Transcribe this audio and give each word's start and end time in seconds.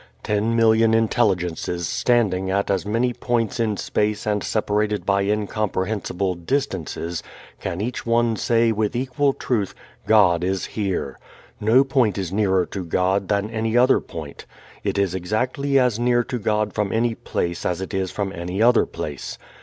Ten 0.23 0.55
million 0.55 0.95
intelligences 0.95 1.87
standing 1.87 2.49
at 2.49 2.71
as 2.71 2.87
many 2.87 3.13
points 3.13 3.59
in 3.59 3.77
space 3.77 4.25
and 4.25 4.43
separated 4.43 5.05
by 5.05 5.21
incomprehensible 5.21 6.33
distances 6.33 7.21
can 7.59 7.79
each 7.81 8.03
one 8.03 8.35
say 8.35 8.71
with 8.71 8.95
equal 8.95 9.31
truth, 9.31 9.75
God 10.07 10.43
is 10.43 10.65
here. 10.65 11.19
No 11.59 11.83
point 11.83 12.17
is 12.17 12.33
nearer 12.33 12.65
to 12.65 12.83
God 12.83 13.27
than 13.27 13.51
any 13.51 13.77
other 13.77 13.99
point. 13.99 14.47
It 14.83 14.97
is 14.97 15.13
exactly 15.13 15.77
as 15.77 15.99
near 15.99 16.23
to 16.23 16.39
God 16.39 16.73
from 16.73 16.91
any 16.91 17.13
place 17.13 17.63
as 17.63 17.79
it 17.79 17.93
is 17.93 18.09
from 18.09 18.33
any 18.33 18.59
other 18.59 18.87
place. 18.87 19.37